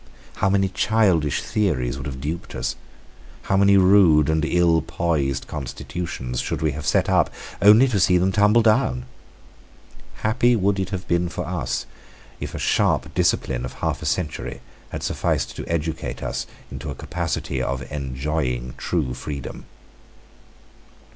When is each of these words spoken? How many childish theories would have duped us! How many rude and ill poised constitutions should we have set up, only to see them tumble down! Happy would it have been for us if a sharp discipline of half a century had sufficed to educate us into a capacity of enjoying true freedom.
How 0.37 0.49
many 0.49 0.69
childish 0.69 1.43
theories 1.43 1.95
would 1.95 2.07
have 2.07 2.19
duped 2.19 2.55
us! 2.55 2.75
How 3.43 3.55
many 3.55 3.77
rude 3.77 4.29
and 4.31 4.43
ill 4.43 4.81
poised 4.81 5.45
constitutions 5.45 6.39
should 6.41 6.59
we 6.63 6.71
have 6.71 6.87
set 6.87 7.07
up, 7.07 7.29
only 7.61 7.87
to 7.87 7.99
see 7.99 8.17
them 8.17 8.31
tumble 8.31 8.63
down! 8.63 9.05
Happy 10.23 10.55
would 10.55 10.79
it 10.79 10.89
have 10.89 11.07
been 11.07 11.29
for 11.29 11.45
us 11.45 11.85
if 12.39 12.55
a 12.55 12.57
sharp 12.57 13.13
discipline 13.13 13.63
of 13.63 13.73
half 13.73 14.01
a 14.01 14.07
century 14.07 14.61
had 14.89 15.03
sufficed 15.03 15.55
to 15.55 15.67
educate 15.67 16.23
us 16.23 16.47
into 16.71 16.89
a 16.89 16.95
capacity 16.95 17.61
of 17.61 17.83
enjoying 17.91 18.73
true 18.79 19.13
freedom. 19.13 19.67